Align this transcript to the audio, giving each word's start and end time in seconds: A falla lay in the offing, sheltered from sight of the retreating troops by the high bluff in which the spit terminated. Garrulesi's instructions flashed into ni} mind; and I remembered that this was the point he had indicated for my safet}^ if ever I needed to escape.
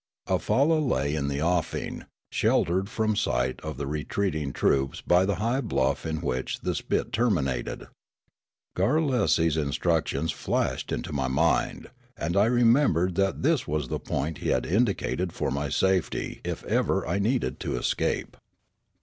A 0.25 0.39
falla 0.39 0.79
lay 0.79 1.13
in 1.13 1.27
the 1.27 1.43
offing, 1.43 2.05
sheltered 2.31 2.89
from 2.89 3.15
sight 3.15 3.61
of 3.61 3.77
the 3.77 3.85
retreating 3.85 4.51
troops 4.51 4.99
by 4.99 5.25
the 5.25 5.35
high 5.35 5.61
bluff 5.61 6.07
in 6.07 6.21
which 6.21 6.61
the 6.61 6.73
spit 6.73 7.13
terminated. 7.13 7.85
Garrulesi's 8.75 9.55
instructions 9.57 10.31
flashed 10.31 10.91
into 10.91 11.11
ni} 11.13 11.27
mind; 11.29 11.91
and 12.17 12.35
I 12.35 12.45
remembered 12.45 13.13
that 13.13 13.43
this 13.43 13.67
was 13.67 13.89
the 13.89 13.99
point 13.99 14.39
he 14.39 14.49
had 14.49 14.65
indicated 14.65 15.33
for 15.33 15.51
my 15.51 15.67
safet}^ 15.67 16.41
if 16.43 16.63
ever 16.63 17.05
I 17.05 17.19
needed 17.19 17.59
to 17.59 17.77
escape. 17.77 18.37